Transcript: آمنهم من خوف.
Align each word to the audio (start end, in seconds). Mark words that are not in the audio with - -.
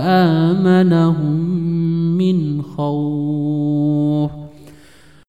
آمنهم 0.00 1.36
من 2.18 2.62
خوف. 2.62 3.39